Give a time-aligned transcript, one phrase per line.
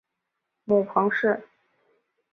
[0.65, 1.45] 母彭氏。